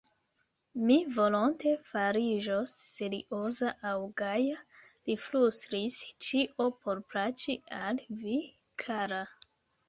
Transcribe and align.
Mi 0.91 0.95
volonte 1.17 1.73
fariĝos 1.89 2.73
serioza 2.85 3.73
aŭ 3.89 3.99
gaja, 4.21 4.63
li 5.11 5.17
flustris; 5.27 5.99
ĉio 6.29 6.67
por 6.87 7.03
plaĉi 7.13 7.59
al 7.83 8.03
vi, 8.25 8.41
kara. 8.87 9.23